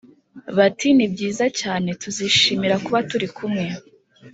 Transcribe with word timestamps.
Bati 0.57 0.87
Ni 0.95 1.05
byiza 1.13 1.45
cyane 1.59 1.89
Tuzishimira 2.01 2.75
kuba 2.85 2.99
turi 3.09 3.27
kumwe 3.35 3.65